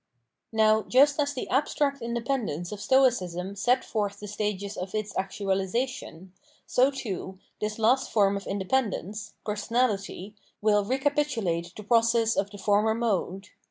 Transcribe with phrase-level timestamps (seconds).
[0.51, 6.29] Now just as the abstract independence of Stoicism set forth the stages of its actuahsation,
[6.65, 10.33] so, too, this last form of independence [Personality]
[10.63, 13.49] wiU recapitulate the pro cess of the former mode.